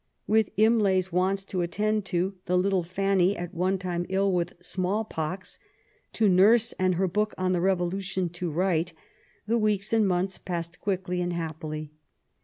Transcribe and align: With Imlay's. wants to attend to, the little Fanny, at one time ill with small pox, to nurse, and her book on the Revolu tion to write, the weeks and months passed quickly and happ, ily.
With 0.25 0.49
Imlay's. 0.57 1.11
wants 1.11 1.45
to 1.45 1.61
attend 1.61 2.05
to, 2.05 2.33
the 2.47 2.57
little 2.57 2.81
Fanny, 2.81 3.37
at 3.37 3.53
one 3.53 3.77
time 3.77 4.07
ill 4.09 4.31
with 4.31 4.55
small 4.59 5.05
pox, 5.05 5.59
to 6.13 6.27
nurse, 6.27 6.73
and 6.79 6.95
her 6.95 7.07
book 7.07 7.35
on 7.37 7.51
the 7.51 7.59
Revolu 7.59 8.01
tion 8.01 8.27
to 8.29 8.49
write, 8.49 8.93
the 9.45 9.59
weeks 9.59 9.93
and 9.93 10.07
months 10.07 10.39
passed 10.39 10.79
quickly 10.81 11.21
and 11.21 11.33
happ, 11.33 11.63
ily. 11.63 11.91